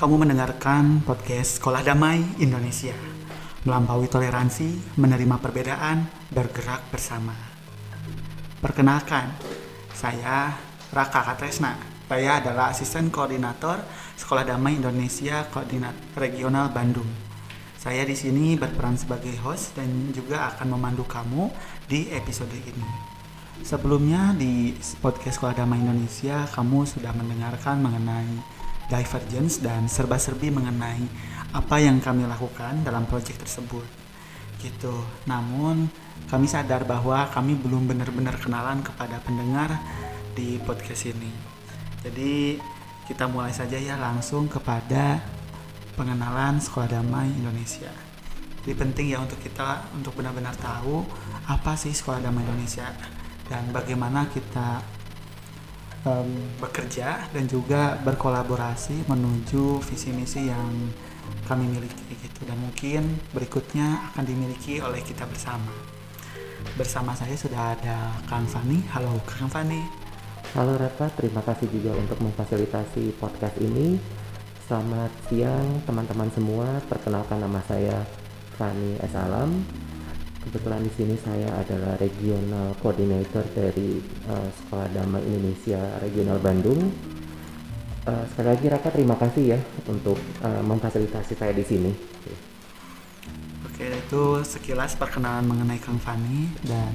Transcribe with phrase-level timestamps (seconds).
[0.00, 2.96] Kamu mendengarkan podcast Sekolah Damai Indonesia.
[3.68, 7.36] Melampaui toleransi, menerima perbedaan, bergerak bersama.
[8.64, 9.28] Perkenalkan,
[9.92, 10.56] saya
[10.88, 11.76] Raka Katresna.
[12.08, 13.84] Saya adalah asisten koordinator
[14.16, 17.12] Sekolah Damai Indonesia Koordinat Regional Bandung.
[17.76, 21.52] Saya di sini berperan sebagai host dan juga akan memandu kamu
[21.92, 22.88] di episode ini.
[23.60, 24.72] Sebelumnya di
[25.04, 28.59] podcast Sekolah Damai Indonesia, kamu sudah mendengarkan mengenai
[28.90, 31.06] divergence dan serba-serbi mengenai
[31.54, 33.86] apa yang kami lakukan dalam proyek tersebut.
[34.58, 34.92] Gitu.
[35.30, 35.86] Namun
[36.26, 39.78] kami sadar bahwa kami belum benar-benar kenalan kepada pendengar
[40.34, 41.30] di podcast ini.
[42.02, 42.58] Jadi
[43.06, 45.22] kita mulai saja ya langsung kepada
[45.98, 47.90] pengenalan Sekolah Damai Indonesia.
[48.60, 51.02] Jadi penting ya untuk kita untuk benar-benar tahu
[51.48, 52.86] apa sih Sekolah Damai Indonesia
[53.48, 54.99] dan bagaimana kita
[56.04, 60.92] um, bekerja dan juga berkolaborasi menuju visi misi yang
[61.44, 65.70] kami miliki gitu dan mungkin berikutnya akan dimiliki oleh kita bersama.
[66.76, 68.84] Bersama saya sudah ada Kang Fani.
[68.94, 69.82] Halo Kang Fani.
[70.54, 73.98] Halo Raka, terima kasih juga untuk memfasilitasi podcast ini.
[74.66, 76.78] Selamat siang teman-teman semua.
[76.86, 78.06] Perkenalkan nama saya
[78.54, 79.14] Fani S.
[80.40, 84.88] Kebetulan di sini saya adalah regional coordinator dari uh, Sekolah
[85.20, 86.80] Indonesia Regional Bandung.
[88.08, 91.92] Uh, sekali lagi Raka terima kasih ya untuk uh, memfasilitasi saya di sini.
[93.68, 96.92] Oke, itu sekilas perkenalan mengenai Kang Fani dan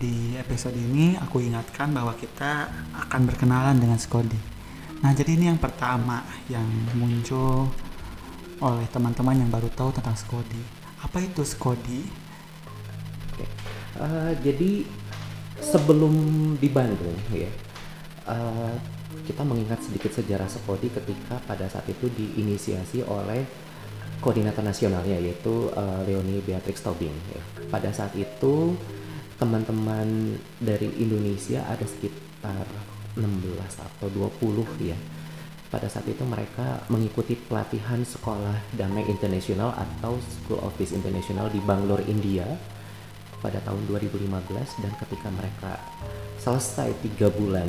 [0.00, 4.40] di episode ini aku ingatkan bahwa kita akan berkenalan dengan Skodi.
[5.04, 6.64] Nah, jadi ini yang pertama yang
[6.96, 7.68] muncul
[8.64, 10.62] oleh teman-teman yang baru tahu tentang Skodi.
[11.04, 12.21] Apa itu Skodi?
[13.96, 14.84] Uh, jadi
[15.62, 16.14] sebelum
[16.58, 17.48] di Bandung ya
[18.26, 18.74] uh,
[19.22, 23.44] kita mengingat sedikit sejarah Sekodi ketika pada saat itu diinisiasi oleh
[24.18, 27.42] koordinator nasionalnya yaitu uh, Leonie Beatrix Tobing ya.
[27.70, 28.74] Pada saat itu
[29.38, 32.66] teman-teman dari Indonesia ada sekitar
[33.18, 33.22] 16
[33.58, 34.98] atau 20 ya.
[35.72, 41.58] Pada saat itu mereka mengikuti pelatihan sekolah damai internasional atau School of Peace International di
[41.64, 42.44] Bangalore, India
[43.42, 44.30] pada tahun 2015
[44.80, 45.72] dan ketika mereka
[46.38, 47.66] selesai tiga bulan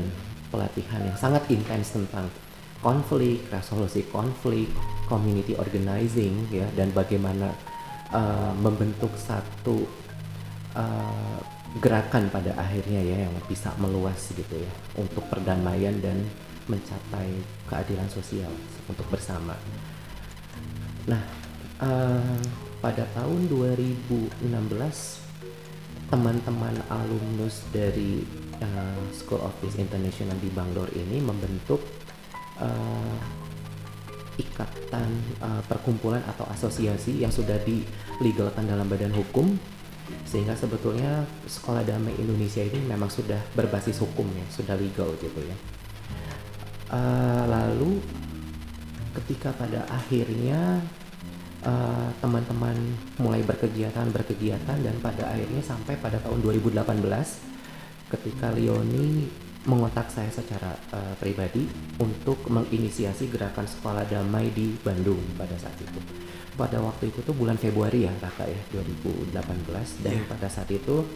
[0.53, 2.29] pelatihan yang sangat intens tentang
[2.85, 4.69] konflik, resolusi konflik,
[5.09, 7.49] community organizing ya dan bagaimana
[8.13, 9.81] uh, membentuk satu
[10.77, 11.39] uh,
[11.81, 16.21] gerakan pada akhirnya ya yang bisa meluas gitu ya untuk perdamaian dan
[16.69, 17.33] mencapai
[17.65, 18.51] keadilan sosial
[18.85, 19.57] untuk bersama.
[21.09, 21.19] Nah,
[21.81, 22.39] uh,
[22.79, 24.53] pada tahun 2016
[26.13, 28.21] teman-teman alumnus dari
[28.61, 31.81] uh, School of Peace International di Bangalore ini membentuk
[32.61, 33.17] uh,
[34.37, 35.09] ikatan
[35.41, 39.57] uh, perkumpulan atau asosiasi yang sudah dilegalkan dalam badan hukum
[40.29, 45.57] sehingga sebetulnya sekolah damai Indonesia ini memang sudah berbasis hukum ya sudah legal gitu ya.
[46.93, 47.97] Uh, lalu
[49.17, 50.77] ketika pada akhirnya
[51.63, 56.75] Eh, teman-teman uh, mulai berkegiatan berkegiatan dan pada akhirnya sampai pada tahun 2018
[58.11, 59.31] ketika Leoni
[59.63, 61.63] mengontak saya secara uh, pribadi
[62.03, 66.03] untuk menginisiasi gerakan sekolah damai di Bandung pada saat itu.
[66.59, 69.31] Pada waktu itu tuh bulan Februari ya kakak ya 2018
[70.03, 70.27] dan yeah.
[70.27, 71.07] pada saat itu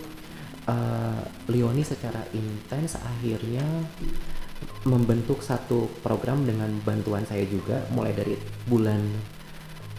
[0.63, 3.67] uh, Leoni secara intens akhirnya
[4.87, 9.03] membentuk satu program dengan bantuan saya juga mulai dari bulan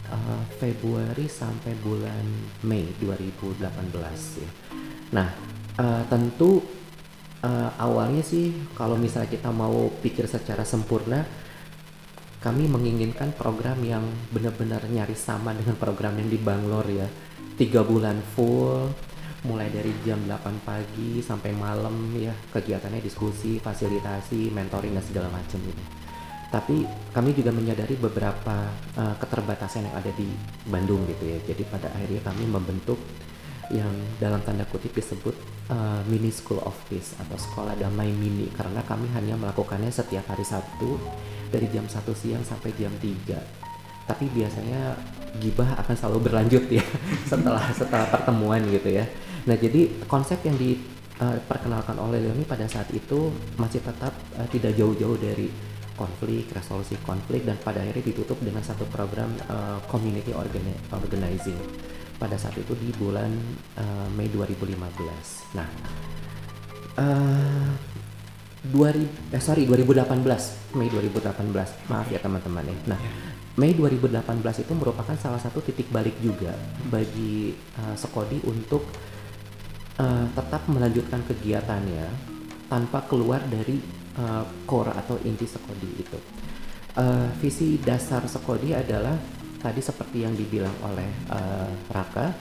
[0.09, 2.25] uh, Februari sampai bulan
[2.65, 3.65] Mei 2018
[4.41, 4.49] ya.
[5.15, 5.29] Nah,
[5.79, 6.61] uh, tentu
[7.45, 11.23] uh, awalnya sih kalau misalnya kita mau pikir secara sempurna
[12.39, 17.07] kami menginginkan program yang benar-benar nyaris sama dengan program yang di Bangalore ya.
[17.59, 18.87] Tiga bulan full,
[19.43, 25.59] mulai dari jam 8 pagi sampai malam ya kegiatannya diskusi, fasilitasi, mentoring dan segala macam
[25.59, 25.98] gitu
[26.49, 30.25] tapi kami juga menyadari beberapa uh, keterbatasan yang ada di
[30.65, 31.37] Bandung gitu ya.
[31.45, 32.97] Jadi pada akhirnya kami membentuk
[33.69, 35.37] yang dalam tanda kutip disebut
[35.69, 38.49] uh, mini school of peace atau sekolah damai mini.
[38.49, 40.97] Karena kami hanya melakukannya setiap hari Sabtu
[41.53, 43.69] dari jam 1 siang sampai jam 3
[44.09, 44.97] tapi biasanya
[45.37, 46.81] gibah akan selalu berlanjut ya
[47.29, 49.05] setelah setelah pertemuan gitu ya.
[49.45, 53.29] Nah jadi konsep yang diperkenalkan uh, oleh Leoni pada saat itu
[53.61, 55.68] masih tetap uh, tidak jauh-jauh dari
[55.99, 61.59] konflik, resolusi konflik dan pada akhirnya ditutup dengan satu program uh, community organi organizing.
[62.15, 63.31] Pada saat itu di bulan
[63.75, 64.79] uh, Mei 2015.
[65.55, 65.67] Nah,
[66.99, 67.67] uh,
[68.59, 72.75] 2000 eh sorry 2018 Mei 2018 maaf ya teman-teman ya.
[72.91, 72.99] Nah
[73.55, 76.51] Mei 2018 itu merupakan salah satu titik balik juga
[76.91, 78.83] bagi uh, Sekodi untuk
[79.99, 82.07] uh, tetap melanjutkan kegiatannya
[82.71, 86.19] tanpa keluar dari uh, core atau inti Sekodi itu
[86.99, 89.15] uh, visi dasar Sekodi adalah
[89.59, 92.31] tadi seperti yang dibilang oleh uh, Raka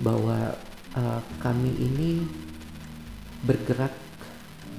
[0.00, 0.56] bahwa
[0.96, 2.10] uh, kami ini
[3.44, 3.92] bergerak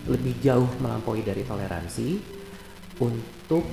[0.10, 2.10] lebih jauh melampaui dari toleransi
[3.02, 3.66] untuk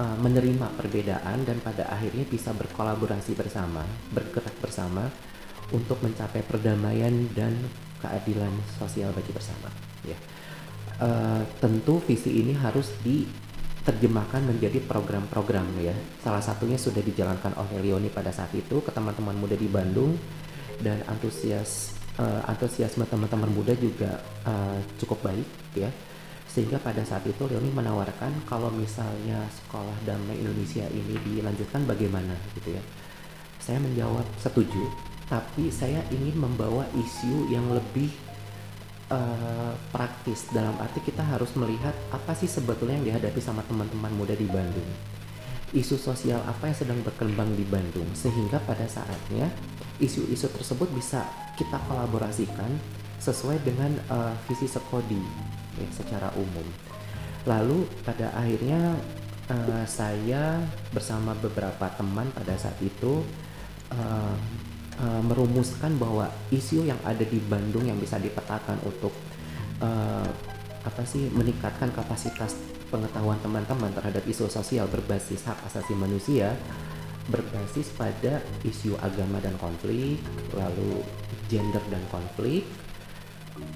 [0.00, 5.08] uh, menerima perbedaan dan pada akhirnya bisa berkolaborasi bersama, bergerak bersama
[5.72, 7.52] untuk mencapai perdamaian dan
[8.00, 9.68] keadilan sosial bagi bersama.
[10.04, 10.16] Ya,
[11.02, 15.94] uh, tentu visi ini harus diterjemahkan menjadi program-program ya.
[16.22, 20.18] Salah satunya sudah dijalankan oleh Leoni pada saat itu ke teman-teman muda di Bandung.
[20.78, 25.90] Dan antusias uh, antusiasme teman-teman muda juga uh, cukup baik ya.
[26.46, 32.78] Sehingga pada saat itu Leoni menawarkan kalau misalnya sekolah damai Indonesia ini dilanjutkan bagaimana gitu
[32.78, 32.82] ya.
[33.58, 34.86] Saya menjawab setuju.
[35.28, 38.08] Tapi saya ingin membawa isu yang lebih
[39.12, 44.32] uh, praktis dalam arti kita harus melihat apa sih sebetulnya yang dihadapi sama teman-teman muda
[44.32, 44.88] di Bandung
[45.76, 49.52] isu sosial apa yang sedang berkembang di Bandung sehingga pada saatnya
[50.00, 51.28] isu-isu tersebut bisa
[51.60, 52.72] kita kolaborasikan
[53.20, 55.20] sesuai dengan uh, visi Sekodi
[55.76, 56.64] ya, secara umum.
[57.44, 58.96] Lalu pada akhirnya
[59.50, 60.62] uh, saya
[60.94, 63.20] bersama beberapa teman pada saat itu
[63.92, 64.34] uh,
[65.02, 69.14] uh, merumuskan bahwa isu yang ada di Bandung yang bisa dipetakan untuk
[69.82, 70.28] uh,
[70.86, 72.56] apa sih meningkatkan kapasitas
[72.88, 76.56] pengetahuan teman-teman terhadap isu sosial berbasis hak asasi manusia
[77.28, 80.16] berbasis pada isu agama dan konflik,
[80.56, 81.04] lalu
[81.52, 82.64] gender dan konflik,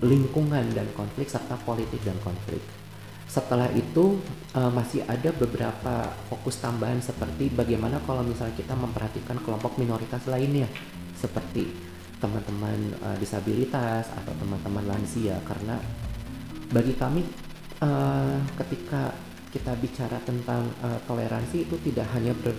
[0.01, 2.65] lingkungan dan konflik, serta politik dan konflik.
[3.33, 4.21] Setelah itu
[4.53, 10.69] uh, masih ada beberapa fokus tambahan seperti bagaimana kalau misalnya kita memperhatikan kelompok minoritas lainnya
[11.17, 11.73] seperti
[12.21, 15.41] teman-teman uh, disabilitas atau teman-teman lansia.
[15.49, 15.81] Karena
[16.77, 17.25] bagi kami
[17.81, 19.17] uh, ketika
[19.49, 22.53] kita bicara tentang uh, toleransi itu tidak hanya ber,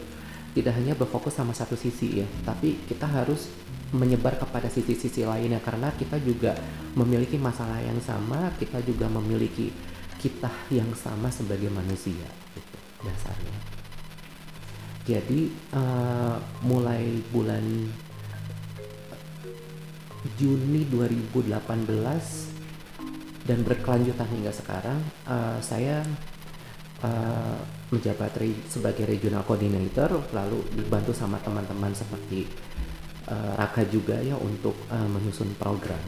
[0.58, 3.46] tidak hanya berfokus sama satu sisi ya, tapi kita harus
[3.94, 5.62] menyebar kepada sisi-sisi lainnya.
[5.62, 6.58] Karena kita juga
[6.98, 9.93] memiliki masalah yang sama, kita juga memiliki
[10.24, 12.24] kita yang sama sebagai manusia
[12.56, 13.60] gitu, dasarnya.
[15.04, 17.92] Jadi uh, mulai bulan
[20.40, 21.52] Juni 2018
[23.44, 26.00] dan berkelanjutan hingga sekarang uh, saya
[27.04, 27.60] uh,
[27.92, 32.48] menjabat re sebagai regional coordinator lalu dibantu sama teman-teman seperti
[33.28, 36.00] uh, Raka juga ya untuk uh, menyusun program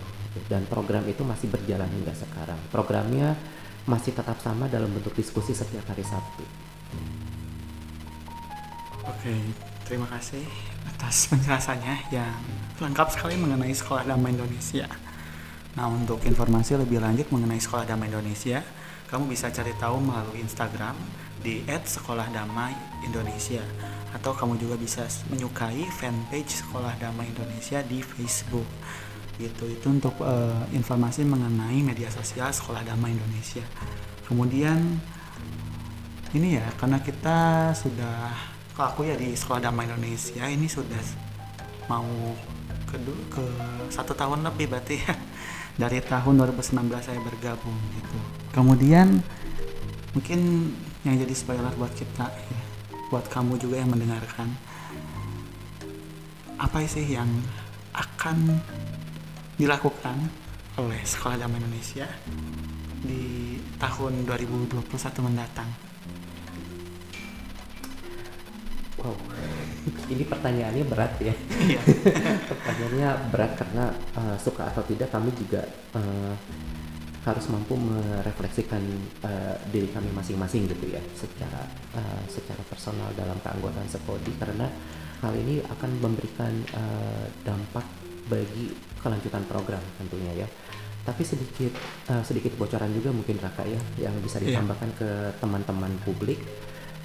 [0.47, 2.59] dan program itu masih berjalan hingga sekarang.
[2.71, 3.35] Programnya
[3.85, 6.43] masih tetap sama dalam bentuk diskusi setiap hari Sabtu.
[9.05, 9.33] Oke,
[9.85, 10.41] terima kasih
[10.89, 12.41] atas penjelasannya yang
[12.81, 14.89] lengkap sekali mengenai Sekolah Damai Indonesia.
[15.77, 18.65] Nah, untuk informasi lebih lanjut mengenai Sekolah Damai Indonesia,
[19.05, 20.97] kamu bisa cari tahu melalui Instagram
[21.45, 23.61] di @sekolahdamai_indonesia
[24.17, 28.65] atau kamu juga bisa menyukai fanpage Sekolah Damai Indonesia di Facebook
[29.39, 29.67] gitu.
[29.67, 33.63] Itu untuk uh, informasi mengenai media sosial Sekolah Damai Indonesia.
[34.25, 34.99] Kemudian
[36.35, 38.33] ini ya karena kita sudah
[38.75, 40.99] kalau aku ya di Sekolah Damai Indonesia ini sudah
[41.87, 42.07] mau
[42.89, 42.97] ke
[43.31, 43.45] ke
[43.93, 45.13] satu tahun lebih berarti ya
[45.81, 48.17] dari tahun 2019 saya bergabung gitu.
[48.51, 49.23] Kemudian
[50.15, 50.71] mungkin
[51.03, 52.61] yang jadi spoiler buat kita ya
[53.13, 54.49] buat kamu juga yang mendengarkan
[56.57, 57.29] apa sih yang
[57.93, 58.59] akan
[59.55, 60.17] dilakukan
[60.75, 62.07] oleh Sekolah Damai Indonesia
[62.99, 64.83] di tahun 2021
[65.23, 65.69] mendatang?
[68.99, 69.15] Wow,
[70.11, 71.35] ini pertanyaannya berat ya.
[71.35, 71.79] Iya.
[72.51, 73.85] pertanyaannya berat karena
[74.15, 75.63] uh, suka atau tidak kami juga
[75.95, 76.35] uh,
[77.25, 78.81] harus mampu merefleksikan
[79.25, 81.65] uh, diri kami masing-masing gitu ya secara
[81.97, 84.69] uh, secara personal dalam keanggotaan Sepodi karena
[85.25, 87.85] hal ini akan memberikan uh, dampak
[88.29, 90.47] bagi kelanjutan program tentunya ya
[91.05, 91.69] tapi sedikit
[92.09, 94.57] uh, sedikit bocoran juga mungkin Raka ya yang bisa iya.
[94.57, 94.97] ditambahkan yeah.
[94.97, 96.41] ke teman-teman publik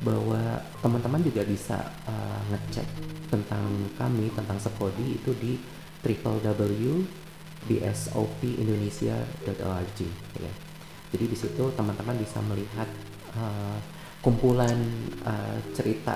[0.00, 0.40] bahwa
[0.80, 1.76] teman-teman juga bisa
[2.08, 2.88] uh, ngecek
[3.28, 3.68] tentang
[4.00, 5.60] kami tentang Sepodi itu di
[6.00, 7.04] www
[7.68, 9.98] bsopindonesia.org
[10.40, 10.52] ya.
[11.10, 12.86] Jadi di situ teman-teman bisa melihat
[13.36, 13.76] uh,
[14.22, 14.78] kumpulan
[15.26, 16.14] uh, cerita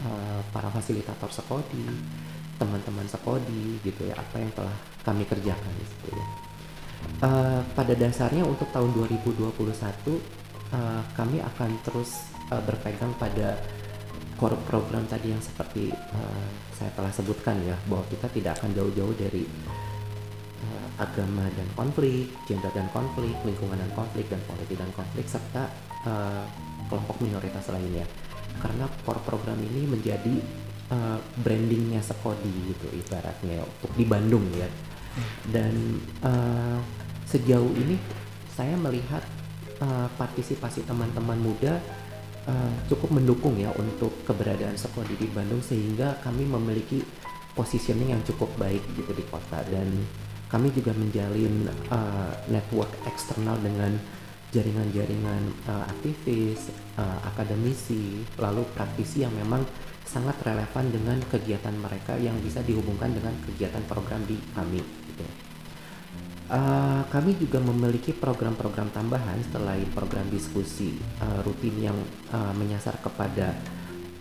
[0.00, 1.84] uh, para fasilitator Sekodi,
[2.56, 6.26] teman-teman Sekodi gitu ya, apa yang telah kami kerjakan di situ ya.
[7.22, 13.60] Uh, pada dasarnya untuk tahun 2021 uh, kami akan terus uh, berpegang pada
[14.36, 16.46] core program tadi yang seperti uh,
[16.76, 19.48] saya telah sebutkan ya bahwa kita tidak akan jauh-jauh dari
[20.60, 25.68] uh, agama dan konflik, gender dan konflik, lingkungan dan konflik dan politik dan konflik serta
[26.04, 26.44] uh,
[26.92, 28.04] kelompok minoritas lainnya.
[28.60, 34.68] Karena core program ini menjadi uh, brandingnya Sekodi gitu ibaratnya untuk di Bandung ya.
[35.48, 36.78] Dan uh,
[37.24, 37.96] sejauh ini
[38.52, 39.24] saya melihat
[39.80, 41.80] uh, partisipasi teman-teman muda
[42.48, 47.00] uh, cukup mendukung ya untuk keberadaan sekolah di Bandung sehingga kami memiliki
[47.56, 49.88] positioning yang cukup baik gitu di kota dan
[50.46, 53.98] kami juga menjalin uh, network eksternal dengan
[54.54, 59.66] jaringan-jaringan uh, aktivis, uh, akademisi, lalu praktisi yang memang
[60.06, 64.80] sangat relevan dengan kegiatan mereka yang bisa dihubungkan dengan kegiatan program di kami.
[64.80, 65.26] Gitu.
[66.46, 71.98] Uh, kami juga memiliki program-program tambahan selain program diskusi uh, rutin yang
[72.30, 73.50] uh, menyasar kepada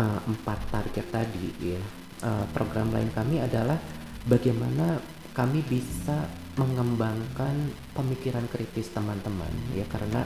[0.01, 1.77] uh, empat target tadi.
[1.77, 1.81] Ya.
[2.25, 3.77] Uh, program lain kami adalah
[4.25, 4.97] bagaimana
[5.37, 6.25] kami bisa
[6.55, 10.23] mengembangkan pemikiran kritis teman-teman ya karena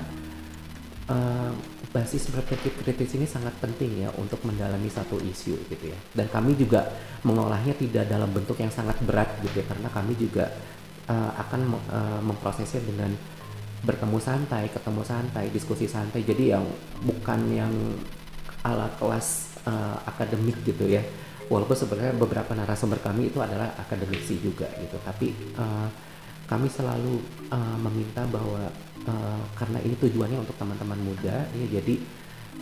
[1.09, 1.51] uh,
[1.89, 6.53] basis berpikir kritis ini sangat penting ya untuk mendalami satu isu gitu ya dan kami
[6.53, 6.85] juga
[7.25, 10.53] mengolahnya tidak dalam bentuk yang sangat berat gitu ya karena kami juga
[11.09, 13.11] uh, akan uh, memprosesnya dengan
[13.79, 16.23] bertemu santai, ketemu santai, diskusi santai.
[16.23, 16.65] Jadi yang
[17.03, 17.73] bukan yang
[18.63, 21.03] ala kelas uh, akademik gitu ya.
[21.49, 24.99] Walaupun sebenarnya beberapa narasumber kami itu adalah akademisi juga gitu.
[25.01, 25.87] Tapi uh,
[26.49, 27.21] kami selalu
[27.53, 28.73] uh, meminta bahwa
[29.05, 31.95] uh, karena ini tujuannya untuk teman-teman muda, ya jadi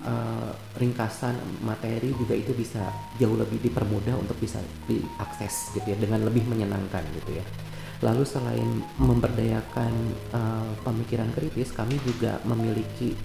[0.03, 2.83] uh, ringkasan materi juga itu bisa
[3.15, 4.59] jauh lebih dipermudah untuk bisa
[4.91, 7.45] diakses gitu ya dengan lebih menyenangkan gitu ya.
[8.03, 8.69] Lalu selain
[9.01, 9.93] memberdayakan
[10.35, 13.15] uh, pemikiran kritis, kami juga memiliki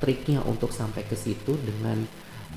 [0.00, 2.00] triknya untuk sampai ke situ dengan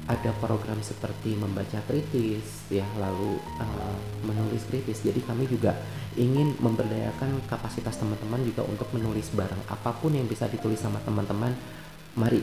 [0.06, 5.02] ada program seperti membaca kritis, ya, lalu uh, menulis kritis.
[5.02, 5.74] Jadi kami juga
[6.14, 11.58] ingin memberdayakan kapasitas teman-teman juga untuk menulis bareng apa pun yang bisa ditulis sama teman-teman.
[12.16, 12.40] Mari,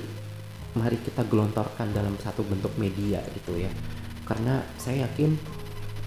[0.74, 3.70] mari kita gelontorkan dalam satu bentuk media gitu ya.
[4.26, 5.38] Karena saya yakin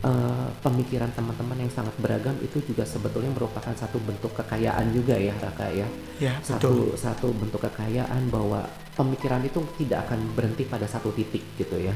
[0.04, 5.34] uh, pemikiran teman-teman yang sangat beragam itu juga sebetulnya merupakan satu bentuk kekayaan juga ya
[5.40, 5.88] Raka ya.
[6.20, 7.00] ya satu betul.
[7.00, 11.94] satu bentuk kekayaan bahwa pemikiran itu tidak akan berhenti pada satu titik gitu ya.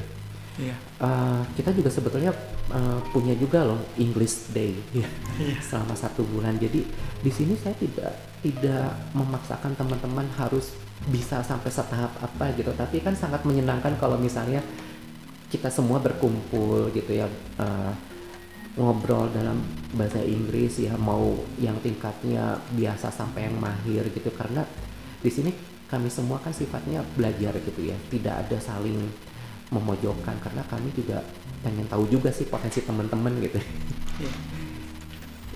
[0.60, 0.76] Ya.
[1.00, 2.36] Uh, kita juga sebetulnya
[2.68, 5.08] uh, punya juga loh English Day ya
[5.40, 5.56] ya.
[5.64, 6.60] selama satu bulan.
[6.60, 6.84] Jadi
[7.24, 8.12] di sini saya tidak
[8.44, 10.76] tidak memaksakan teman-teman harus
[11.08, 12.76] bisa sampai setahap apa gitu.
[12.76, 14.60] Tapi kan sangat menyenangkan kalau misalnya
[15.48, 17.26] kita semua berkumpul gitu ya
[17.58, 17.96] uh,
[18.78, 19.64] ngobrol dalam
[19.98, 24.62] bahasa Inggris ya mau yang tingkatnya biasa sampai yang mahir gitu karena
[25.20, 25.52] di sini
[25.90, 27.98] kami semua kan sifatnya belajar gitu ya.
[28.14, 29.10] Tidak ada saling
[29.70, 31.22] memojokkan karena kami juga
[31.62, 33.60] pengen tahu juga sih potensi teman-teman gitu.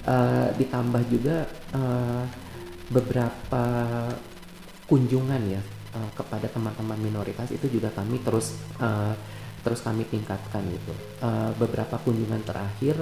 [0.04, 2.28] Uh, ditambah juga uh,
[2.92, 3.64] beberapa
[4.84, 5.62] kunjungan ya
[5.96, 9.16] uh, kepada teman-teman minoritas itu juga kami terus uh,
[9.64, 10.94] terus kami tingkatkan gitu.
[11.24, 13.00] Uh, beberapa kunjungan terakhir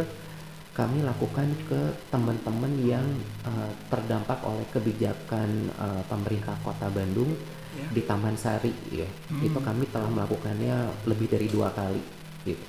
[0.72, 3.04] kami lakukan ke teman-teman yang
[3.44, 7.36] uh, terdampak oleh kebijakan uh, pemerintah Kota Bandung
[7.76, 7.92] yeah.
[7.92, 9.08] di Taman Sari ya.
[9.28, 9.44] Hmm.
[9.44, 12.00] Itu kami telah melakukannya lebih dari dua kali
[12.48, 12.66] gitu.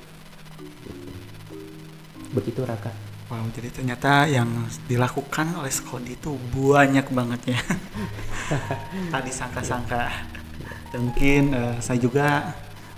[0.82, 1.12] gitu.
[2.34, 2.90] Begitu Raka.
[3.30, 4.50] Wow, jadi ternyata yang
[4.90, 7.60] dilakukan oleh Skodi itu banyak banget ya.
[9.14, 10.10] Tadi sangka-sangka.
[10.92, 12.52] Mungkin uh, saya juga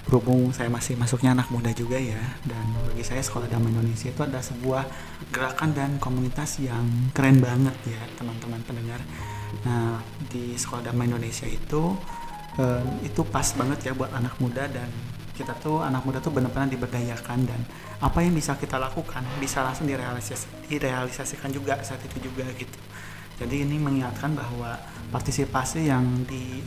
[0.04, 4.20] berhubung saya masih masuknya anak muda juga ya dan bagi saya sekolah damai Indonesia itu
[4.20, 4.84] adalah sebuah
[5.32, 6.84] gerakan dan komunitas yang
[7.16, 9.00] keren banget ya teman-teman pendengar.
[9.64, 11.96] Nah di sekolah damai Indonesia itu
[12.60, 14.92] eh, itu pas banget ya buat anak muda dan
[15.34, 17.60] kita tuh anak muda tuh benar-benar diberdayakan dan
[17.98, 22.78] apa yang bisa kita lakukan bisa langsung direalisis direalisasikan juga saat itu juga gitu.
[23.34, 24.78] Jadi ini mengingatkan bahwa
[25.10, 26.62] partisipasi yang di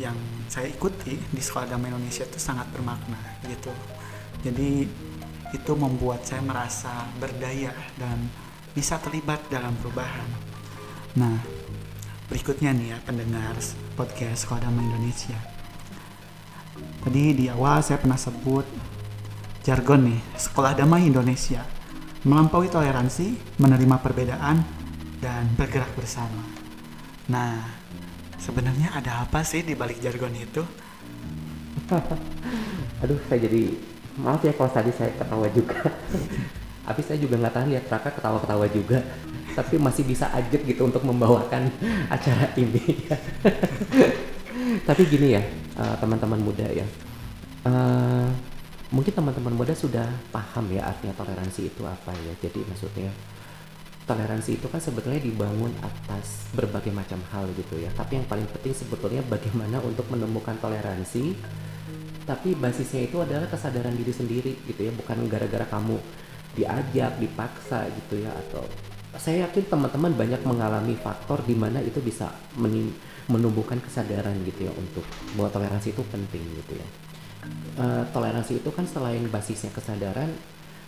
[0.00, 0.16] yang
[0.48, 3.68] saya ikuti di Sekolah Damai Indonesia itu sangat bermakna gitu.
[4.40, 4.88] Jadi
[5.52, 8.16] itu membuat saya merasa berdaya dan
[8.72, 10.24] bisa terlibat dalam perubahan.
[11.20, 11.36] Nah,
[12.32, 13.60] berikutnya nih ya pendengar
[13.98, 15.36] podcast Sekolah Damai Indonesia.
[17.04, 18.64] Tadi di awal saya pernah sebut
[19.60, 21.60] jargon nih, Sekolah Damai Indonesia.
[22.20, 24.60] Melampaui toleransi, menerima perbedaan,
[25.24, 26.44] dan bergerak bersama.
[27.32, 27.79] Nah,
[28.40, 30.64] Sebenarnya ada apa sih di balik jargon itu?
[33.04, 33.76] Aduh, saya jadi
[34.16, 35.76] maaf ya kalau tadi saya ketawa juga.
[36.88, 39.00] Tapi saya juga nggak tahan lihat Raka ketawa-ketawa juga.
[39.50, 41.74] tapi masih bisa ajet gitu untuk membawakan
[42.14, 43.02] acara ini.
[44.86, 45.42] tapi gini ya,
[45.74, 46.86] uh, teman-teman muda ya.
[47.66, 48.30] Uh,
[48.94, 52.32] mungkin teman-teman muda sudah paham ya artinya toleransi itu apa ya.
[52.46, 53.10] Jadi maksudnya
[54.08, 57.90] toleransi itu kan sebetulnya dibangun atas berbagai macam hal gitu ya.
[57.94, 61.36] Tapi yang paling penting sebetulnya bagaimana untuk menemukan toleransi
[62.28, 65.98] tapi basisnya itu adalah kesadaran diri sendiri gitu ya, bukan gara-gara kamu
[66.54, 68.62] diajak, dipaksa gitu ya atau
[69.18, 72.30] saya yakin teman-teman banyak mengalami faktor di mana itu bisa
[73.26, 75.02] menumbuhkan kesadaran gitu ya untuk
[75.34, 76.88] bahwa toleransi itu penting gitu ya.
[77.80, 80.30] Uh, toleransi itu kan selain basisnya kesadaran,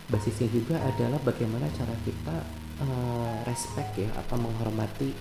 [0.07, 2.37] basisnya juga adalah bagaimana cara kita
[2.81, 5.13] uh, respect ya atau menghormati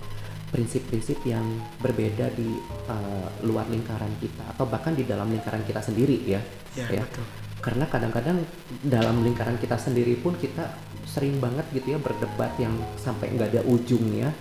[0.53, 1.45] prinsip-prinsip yang
[1.81, 6.41] berbeda di uh, luar lingkaran kita atau bahkan di dalam lingkaran kita sendiri ya.
[6.77, 7.03] Ya, ya.
[7.05, 7.25] betul.
[7.63, 8.37] Karena kadang-kadang
[8.85, 10.77] dalam lingkaran kita sendiri pun kita
[11.09, 14.33] sering banget gitu ya berdebat yang sampai nggak ada ujungnya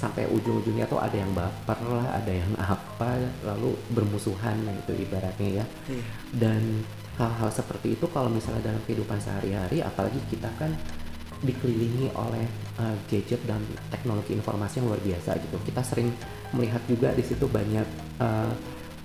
[0.00, 5.64] sampai ujung-ujungnya tuh ada yang baper lah, ada yang apa, lalu bermusuhan gitu ibaratnya ya.
[5.92, 6.04] ya.
[6.32, 6.88] Dan
[7.20, 10.72] hal-hal seperti itu kalau misalnya dalam kehidupan sehari-hari, apalagi kita kan
[11.40, 12.44] dikelilingi oleh
[12.76, 15.56] uh, gadget dan teknologi informasi yang luar biasa gitu.
[15.64, 16.12] Kita sering
[16.52, 17.86] melihat juga di situ banyak
[18.20, 18.52] uh,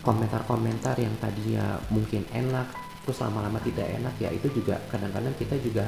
[0.03, 2.67] komentar-komentar yang tadinya mungkin enak,
[3.07, 5.85] terus lama-lama tidak enak ya itu juga kadang-kadang kita juga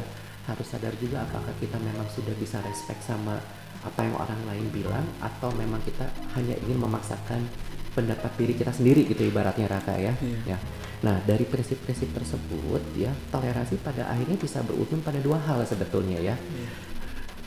[0.47, 3.35] harus sadar juga apakah kita memang sudah bisa respect sama
[3.83, 6.07] apa yang orang lain bilang atau memang kita
[6.39, 7.43] hanya ingin memaksakan
[7.91, 10.13] pendapat diri kita sendiri gitu ibaratnya Raka ya.
[10.21, 10.55] Yeah.
[10.55, 10.57] ya.
[10.97, 16.35] Nah, dari prinsip-prinsip tersebut ya, toleransi pada akhirnya bisa berujung pada dua hal sebetulnya ya.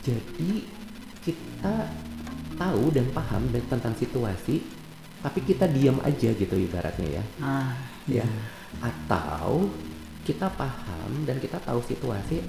[0.01, 0.63] Jadi
[1.19, 1.75] kita
[2.55, 4.63] tahu dan paham tentang situasi,
[5.19, 7.23] tapi kita diam aja gitu ibaratnya ya.
[7.43, 7.75] Ah,
[8.07, 8.23] yeah.
[8.23, 8.27] ya.
[8.79, 9.67] Atau
[10.23, 12.39] kita paham dan kita tahu situasi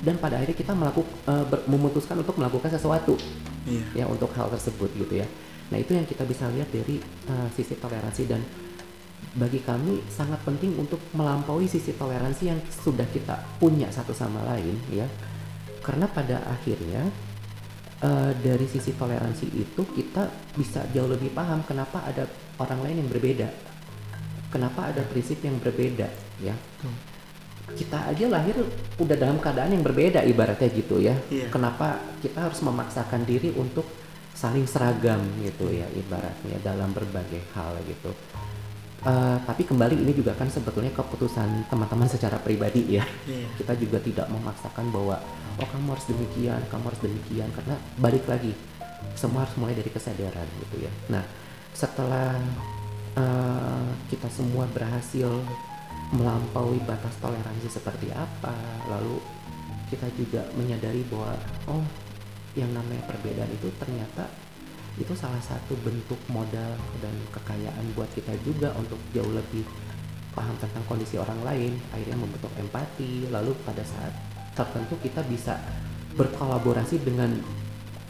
[0.00, 3.18] dan pada akhirnya kita melakukan uh, memutuskan untuk melakukan sesuatu
[3.66, 3.86] yeah.
[3.92, 5.26] ya untuk hal tersebut gitu ya.
[5.68, 6.96] Nah, itu yang kita bisa lihat dari
[7.28, 8.40] uh, sisi toleransi dan
[9.38, 14.74] bagi kami sangat penting untuk melampaui sisi toleransi yang sudah kita punya satu sama lain
[14.90, 15.06] ya.
[15.84, 17.06] Karena pada akhirnya
[18.02, 20.26] uh, dari sisi toleransi itu kita
[20.58, 22.26] bisa jauh lebih paham kenapa ada
[22.58, 23.48] orang lain yang berbeda.
[24.48, 26.08] Kenapa ada prinsip yang berbeda
[26.40, 26.56] ya.
[27.68, 28.56] Kita aja lahir
[28.96, 31.12] udah dalam keadaan yang berbeda ibaratnya gitu ya.
[31.28, 31.52] Yeah.
[31.52, 33.84] kenapa kita harus memaksakan diri untuk
[34.38, 38.14] saling seragam gitu ya ibaratnya dalam berbagai hal gitu
[38.98, 43.06] Uh, tapi kembali ini juga kan sebetulnya keputusan teman-teman secara pribadi ya.
[43.30, 43.46] Yeah.
[43.54, 45.22] Kita juga tidak memaksakan bahwa
[45.62, 48.50] oh kamu harus demikian, kamu harus demikian karena balik lagi
[49.14, 50.92] semua harus mulai dari kesadaran gitu ya.
[51.14, 51.22] Nah
[51.70, 52.42] setelah
[53.14, 55.30] uh, kita semua berhasil
[56.10, 58.54] melampaui batas toleransi seperti apa,
[58.90, 59.22] lalu
[59.94, 61.38] kita juga menyadari bahwa
[61.70, 61.86] oh
[62.58, 64.26] yang namanya perbedaan itu ternyata
[64.98, 69.62] itu salah satu bentuk modal dan kekayaan buat kita juga untuk jauh lebih
[70.34, 73.30] paham tentang kondisi orang lain akhirnya membentuk empati.
[73.30, 74.12] Lalu pada saat
[74.58, 75.54] tertentu kita bisa
[76.18, 77.30] berkolaborasi dengan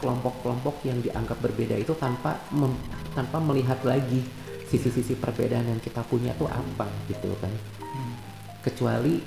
[0.01, 2.73] kelompok-kelompok yang dianggap berbeda itu tanpa mem,
[3.13, 4.23] tanpa melihat lagi
[4.69, 7.53] sisi-sisi perbedaan yang kita punya tuh apa gitu kan.
[7.79, 8.13] Hmm.
[8.59, 9.17] kecuali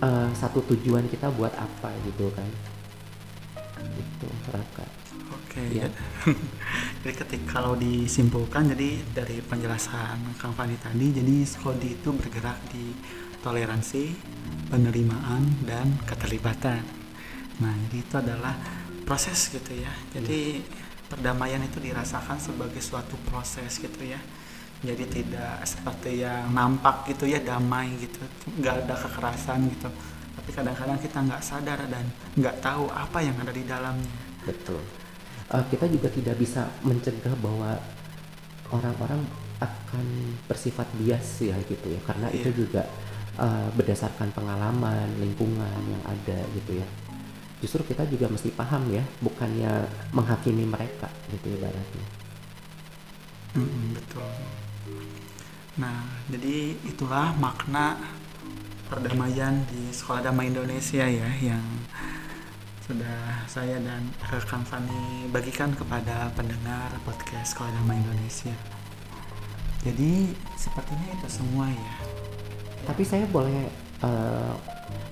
[0.00, 2.48] uh, satu tujuan kita buat apa gitu kan.
[3.78, 4.86] Itu raka.
[5.28, 5.60] Oke.
[5.60, 5.88] Okay, ya
[6.98, 12.90] jadi ketika kalau disimpulkan jadi dari penjelasan Kang Fani tadi jadi Skodi itu bergerak di
[13.38, 14.18] toleransi
[14.66, 16.82] penerimaan dan keterlibatan.
[17.62, 18.54] Nah jadi itu adalah
[19.06, 19.94] proses gitu ya.
[20.10, 20.58] Jadi
[21.06, 24.18] perdamaian itu dirasakan sebagai suatu proses gitu ya.
[24.82, 28.18] Jadi tidak seperti yang nampak gitu ya damai gitu.
[28.58, 29.86] Nggak ada kekerasan gitu.
[30.34, 34.18] Tapi kadang-kadang kita nggak sadar dan nggak tahu apa yang ada di dalamnya.
[34.42, 35.07] Betul
[35.52, 37.80] uh, kita juga tidak bisa mencegah bahwa
[38.72, 39.24] orang-orang
[39.58, 40.06] akan
[40.46, 42.00] bersifat bias ya gitu ya.
[42.04, 42.38] Karena yeah.
[42.40, 42.86] itu juga
[43.40, 46.86] uh, berdasarkan pengalaman lingkungan yang ada gitu ya.
[47.58, 52.06] Justru kita juga mesti paham ya bukannya menghakimi mereka gitu ibaratnya.
[53.58, 54.22] Mm, betul.
[55.82, 57.98] Nah jadi itulah makna
[58.86, 61.64] perdamaian di sekolah damai Indonesia ya yang
[62.88, 64.00] sudah saya dan
[64.32, 68.56] rekan Fani bagikan kepada pendengar podcast Sekolah Damai Indonesia.
[69.84, 71.94] Jadi sepertinya itu semua ya.
[72.88, 73.68] Tapi saya boleh
[74.00, 74.56] uh,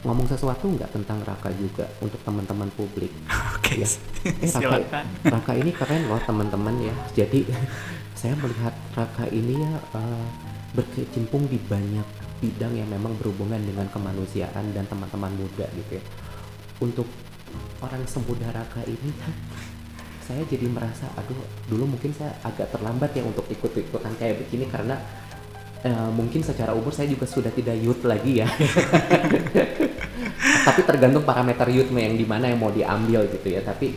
[0.09, 3.13] ngomong sesuatu nggak tentang Raka juga untuk teman-teman publik?
[3.61, 3.85] Oke.
[3.85, 3.85] Okay.
[3.85, 3.89] Ya.
[4.25, 6.97] Eh, Raka, Raka ini keren loh teman-teman ya.
[7.13, 7.45] Jadi
[8.25, 10.25] saya melihat Raka ini ya uh,
[10.73, 12.09] berkecimpung di banyak
[12.41, 16.05] bidang yang memang berhubungan dengan kemanusiaan dan teman-teman muda gitu ya.
[16.81, 17.09] Untuk
[17.83, 19.11] orang semudah Raka ini
[20.27, 21.39] saya jadi merasa aduh
[21.71, 24.99] dulu mungkin saya agak terlambat ya untuk ikut-ikutan kayak begini karena
[25.87, 28.49] uh, mungkin secara umur saya juga sudah tidak youth lagi ya
[30.67, 33.95] tapi tergantung parameter youth yang di mana yang mau diambil gitu ya tapi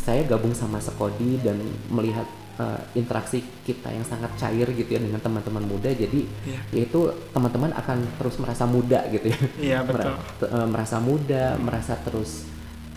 [0.00, 1.60] saya gabung sama Sekodi dan
[1.92, 2.24] melihat
[2.60, 6.62] uh, interaksi kita yang sangat cair gitu ya dengan teman-teman muda jadi yeah.
[6.72, 10.12] yaitu teman-teman akan terus merasa muda gitu ya yeah, betul.
[10.44, 12.48] Eh, merasa muda merasa terus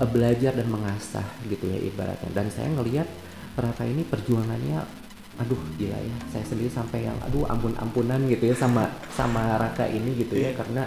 [0.08, 2.30] belajar dan mengasah gitu ya ibaratnya.
[2.34, 3.08] Dan saya ngelihat
[3.58, 4.80] Raka ini perjuangannya
[5.40, 6.16] aduh gila ya.
[6.32, 10.50] Saya sendiri sampai yang aduh ampun ampunan gitu ya sama sama Raka ini gitu yeah.
[10.50, 10.52] ya.
[10.54, 10.60] Iya.
[10.60, 10.84] karena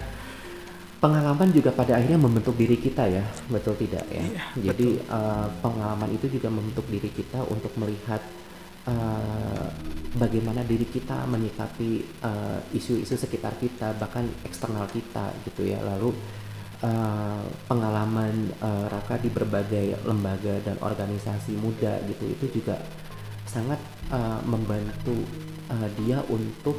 [1.05, 3.25] pengalaman juga pada akhirnya membentuk diri kita ya.
[3.53, 4.25] Betul tidak ya?
[4.25, 8.25] Iya, jadi uh, pengalaman itu juga membentuk diri kita untuk melihat
[8.89, 9.69] uh,
[10.17, 15.77] bagaimana diri kita menyikapi uh, isu-isu sekitar kita bahkan eksternal kita gitu ya.
[15.85, 16.17] Lalu
[16.85, 22.77] uh, pengalaman uh, Raka di berbagai lembaga dan organisasi muda gitu itu juga
[23.49, 23.81] sangat
[24.13, 25.17] uh, membantu
[25.73, 26.77] uh, dia untuk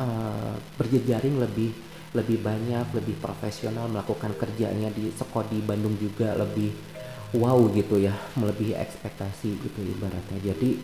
[0.00, 1.70] uh, berjejaring lebih
[2.16, 6.72] lebih banyak, lebih profesional melakukan kerjanya di Sekodi Bandung juga lebih
[7.36, 10.40] wow gitu ya, melebihi ekspektasi gitu ibaratnya.
[10.40, 10.80] Jadi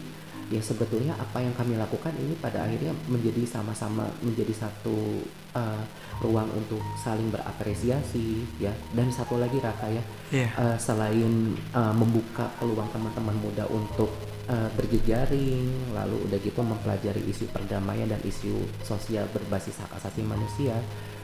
[0.53, 5.25] ya sebetulnya apa yang kami lakukan ini pada akhirnya menjadi sama-sama menjadi satu
[5.57, 5.83] uh,
[6.21, 10.05] ruang untuk saling berapresiasi ya dan satu lagi Raka ya yeah.
[10.33, 10.49] Iya.
[10.61, 14.13] uh, selain uh, membuka peluang teman-teman muda untuk
[14.53, 18.53] uh, berjejaring lalu udah gitu mempelajari isu perdamaian dan isu
[18.85, 20.77] sosial berbasis hak asasi manusia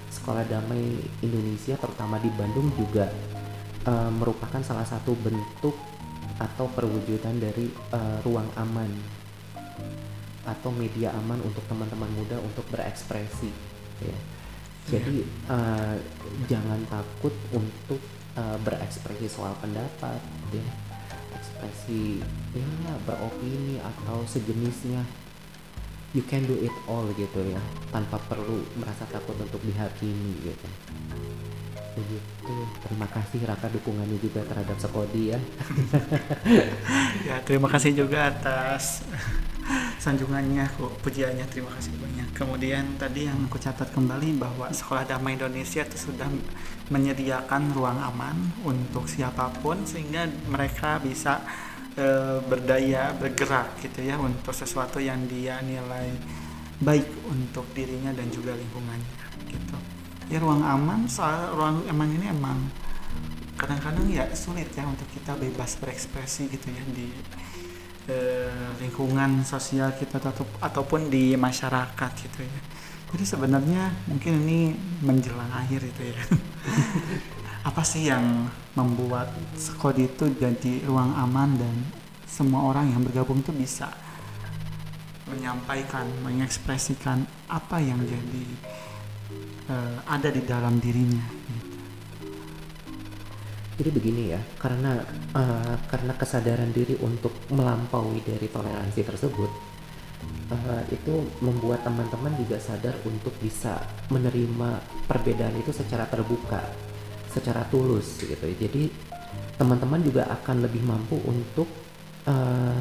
[0.08, 3.12] Sekolah Damai Indonesia terutama di Bandung juga
[3.84, 5.76] uh, merupakan salah satu bentuk
[6.38, 8.90] atau perwujudan dari uh, ruang aman
[10.46, 13.52] atau media aman untuk teman-teman muda untuk berekspresi
[14.00, 14.18] ya.
[14.88, 15.20] Jadi
[15.52, 16.00] uh,
[16.48, 18.00] jangan takut untuk
[18.38, 20.22] uh, berekspresi soal pendapat
[20.54, 20.66] ya.
[21.36, 22.24] Ekspresi
[22.56, 22.70] ya
[23.04, 25.04] beropini atau sejenisnya
[26.16, 27.60] you can do it all gitu ya
[27.92, 30.68] tanpa perlu merasa takut untuk dihakimi gitu
[31.98, 32.54] begitu.
[32.86, 35.40] Terima kasih Raka dukungannya juga terhadap Sekodi ya.
[37.28, 39.02] Ya terima kasih juga atas
[39.98, 41.44] sanjungannya kok pujiannya.
[41.50, 42.28] Terima kasih banyak.
[42.32, 46.30] Kemudian tadi yang aku catat kembali bahwa Sekolah Damai Indonesia itu sudah
[46.88, 51.44] menyediakan ruang aman untuk siapa pun sehingga mereka bisa
[51.98, 52.06] e,
[52.48, 56.08] berdaya bergerak gitu ya untuk sesuatu yang dia nilai
[56.78, 59.18] baik untuk dirinya dan juga lingkungannya
[59.50, 59.77] gitu
[60.28, 62.60] ya ruang aman soal ruang aman ini emang
[63.58, 67.10] kadang-kadang ya sulit ya untuk kita bebas berekspresi gitu ya di
[68.06, 68.16] e,
[68.78, 72.60] lingkungan sosial kita atau, ataupun di masyarakat gitu ya.
[73.08, 76.20] Jadi sebenarnya mungkin ini menjelang akhir itu ya.
[77.68, 78.46] Apa sih yang
[78.78, 81.74] membuat Skodi itu jadi ruang aman dan
[82.28, 83.90] semua orang yang bergabung itu bisa
[85.28, 88.44] menyampaikan, mengekspresikan apa yang jadi
[89.68, 91.24] uh, ada di dalam dirinya.
[93.78, 94.98] Jadi begini ya, karena
[95.38, 99.50] uh, karena kesadaran diri untuk melampaui dari toleransi tersebut,
[100.50, 103.78] uh, itu membuat teman-teman juga sadar untuk bisa
[104.10, 106.58] menerima perbedaan itu secara terbuka
[107.30, 108.50] secara tulus gitu.
[108.58, 108.90] Jadi
[109.54, 111.68] teman-teman juga akan lebih mampu untuk
[112.26, 112.78] uh,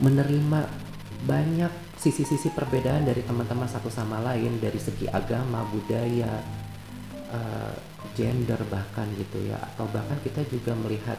[0.00, 0.83] menerima
[1.24, 6.40] banyak sisi-sisi perbedaan dari teman-teman satu sama lain dari segi agama, budaya,
[7.32, 7.74] uh,
[8.12, 9.56] gender bahkan gitu ya.
[9.56, 11.16] Atau bahkan kita juga melihat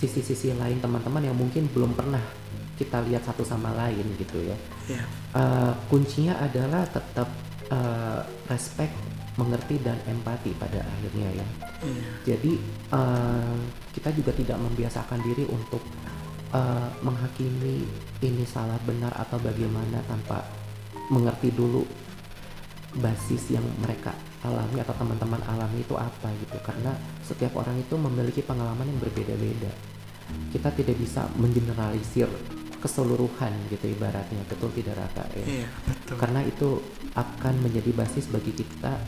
[0.00, 2.22] sisi-sisi lain teman-teman yang mungkin belum pernah
[2.80, 4.48] kita lihat satu sama lain gitu ya.
[4.48, 4.58] Yeah.
[4.88, 5.04] Iya.
[5.36, 7.28] Uh, kuncinya adalah tetap
[7.70, 8.96] uh, respect
[9.36, 11.46] mengerti dan empati pada akhirnya ya.
[11.80, 12.02] Hmm.
[12.28, 12.52] Jadi
[12.92, 13.56] uh,
[13.96, 15.80] kita juga tidak membiasakan diri untuk
[16.52, 17.84] uh, menghakimi
[18.22, 20.44] ini salah benar atau bagaimana tanpa
[21.10, 21.84] mengerti dulu
[23.00, 24.12] basis yang mereka
[24.44, 26.58] alami atau teman-teman alami itu apa gitu.
[26.60, 26.92] Karena
[27.24, 29.72] setiap orang itu memiliki pengalaman yang berbeda-beda.
[30.52, 32.28] Kita tidak bisa mengeneralisir
[32.82, 34.42] keseluruhan gitu ibaratnya.
[34.48, 35.44] Betul tidak rata ya.
[35.46, 36.16] Iya, betul.
[36.18, 36.68] karena itu
[37.14, 38.98] akan menjadi basis bagi kita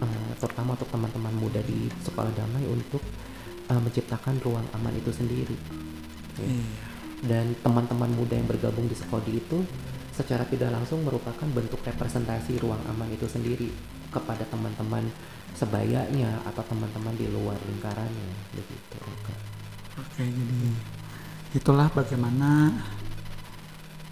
[0.00, 3.02] uh, terutama untuk teman-teman muda di sekolah damai untuk
[3.68, 5.56] uh, menciptakan ruang aman itu sendiri
[6.38, 6.46] ya.
[6.48, 6.66] iya.
[7.26, 9.66] dan teman-teman muda yang bergabung di sekolah itu
[10.12, 13.72] secara tidak langsung merupakan bentuk representasi ruang aman itu sendiri
[14.12, 15.08] kepada teman-teman
[15.56, 18.98] sebayanya atau teman-teman di luar lingkarannya begitu
[19.96, 20.60] oke jadi
[21.56, 22.76] itulah bagaimana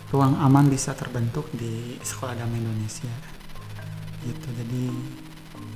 [0.09, 3.13] ruang aman bisa terbentuk di sekolah damai Indonesia
[4.25, 4.85] gitu jadi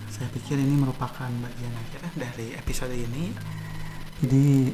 [0.09, 3.33] saya pikir ini merupakan bagian akhir dari episode ini
[4.25, 4.73] jadi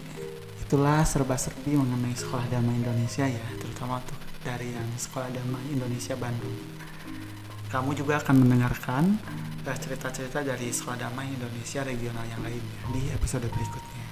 [0.71, 4.15] itulah serba-serbi mengenai Sekolah Damai Indonesia ya, terutama untuk
[4.47, 6.55] dari yang Sekolah Damai Indonesia Bandung.
[7.75, 9.19] Kamu juga akan mendengarkan
[9.67, 14.07] eh, cerita-cerita dari Sekolah Damai Indonesia regional yang lainnya di episode berikutnya.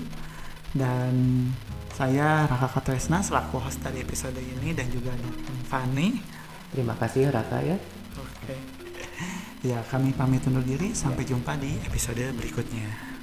[0.77, 1.11] dan
[1.97, 5.11] saya Raka Katresna selaku host dari episode ini dan juga
[5.67, 7.77] Fanny Terima kasih Raka ya.
[8.13, 8.55] Oke.
[9.65, 10.93] Ya, kami pamit undur diri.
[10.93, 13.18] Sampai jumpa di episode berikutnya.